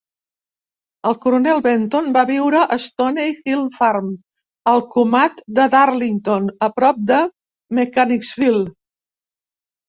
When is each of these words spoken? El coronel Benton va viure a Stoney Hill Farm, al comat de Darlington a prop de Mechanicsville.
El 1.09 1.15
coronel 1.25 1.59
Benton 1.65 2.07
va 2.15 2.23
viure 2.29 2.61
a 2.75 2.77
Stoney 2.85 3.33
Hill 3.51 3.61
Farm, 3.75 4.07
al 4.71 4.81
comat 4.95 5.43
de 5.61 5.67
Darlington 5.77 6.49
a 6.69 6.71
prop 6.81 7.05
de 7.13 7.21
Mechanicsville. 7.81 8.65